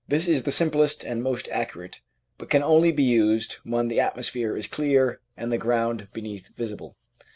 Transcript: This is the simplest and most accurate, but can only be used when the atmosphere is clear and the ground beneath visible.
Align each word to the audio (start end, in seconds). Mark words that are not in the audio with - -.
This 0.07 0.27
is 0.27 0.41
the 0.41 0.51
simplest 0.51 1.03
and 1.03 1.21
most 1.21 1.47
accurate, 1.51 2.01
but 2.39 2.49
can 2.49 2.63
only 2.63 2.91
be 2.91 3.03
used 3.03 3.57
when 3.63 3.87
the 3.87 3.99
atmosphere 3.99 4.57
is 4.57 4.65
clear 4.65 5.19
and 5.37 5.51
the 5.51 5.59
ground 5.59 6.07
beneath 6.11 6.49
visible. 6.57 6.95